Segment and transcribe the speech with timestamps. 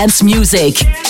[0.00, 1.09] Dance music.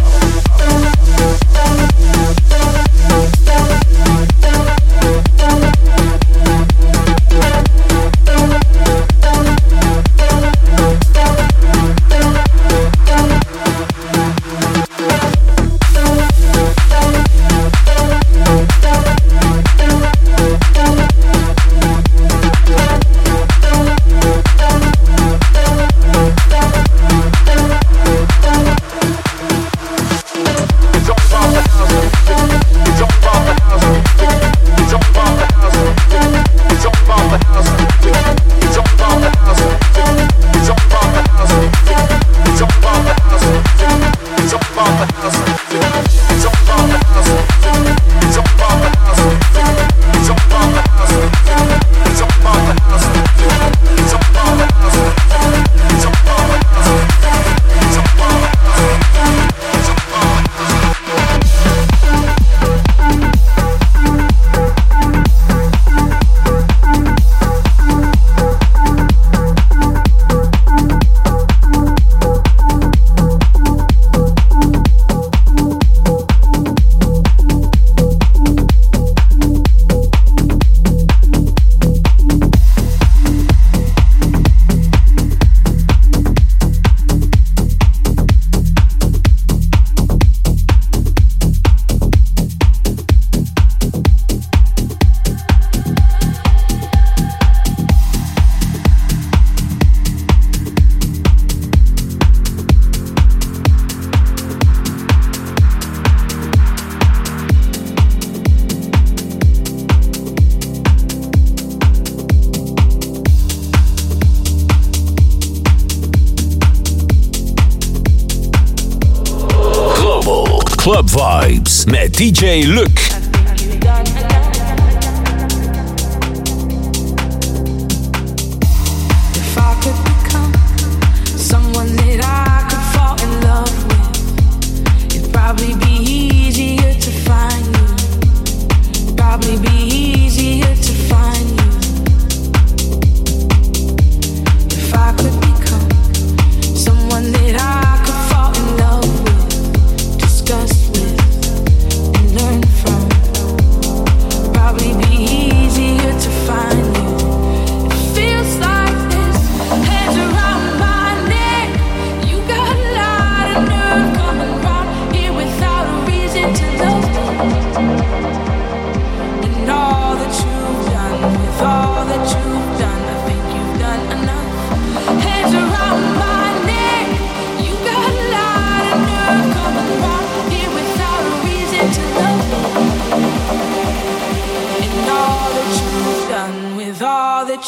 [122.19, 123.20] it, love